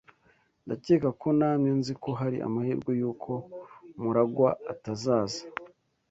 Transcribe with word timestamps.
Ndakeka 0.65 1.09
ko 1.21 1.27
namye 1.37 1.71
nzi 1.79 1.93
ko 2.03 2.09
hari 2.19 2.37
amahirwe 2.47 2.91
yuko 3.01 3.31
MuragwA 4.01 4.49
atazaza. 4.73 5.41